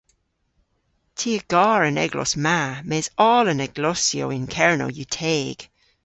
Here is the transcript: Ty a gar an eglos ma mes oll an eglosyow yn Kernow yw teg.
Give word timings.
Ty 1.17 1.29
a 1.37 1.41
gar 1.51 1.81
an 1.89 2.01
eglos 2.05 2.33
ma 2.45 2.59
mes 2.89 3.07
oll 3.31 3.47
an 3.51 3.63
eglosyow 3.67 4.29
yn 4.37 4.45
Kernow 4.55 4.91
yw 4.97 5.07
teg. 5.17 5.57